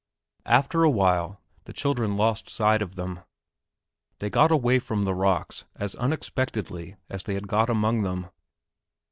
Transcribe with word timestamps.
After 0.47 0.81
a 0.83 0.89
while 0.89 1.39
the 1.65 1.73
children 1.73 2.17
lost 2.17 2.49
sight 2.49 2.81
of 2.81 2.95
them. 2.95 3.19
They 4.17 4.31
got 4.31 4.51
away 4.51 4.79
from 4.79 5.03
the 5.03 5.13
rocks 5.13 5.65
as 5.75 5.93
unexpectedly 5.93 6.95
as 7.07 7.21
they 7.21 7.35
had 7.35 7.47
got 7.47 7.69
among 7.69 8.01
them. 8.01 8.31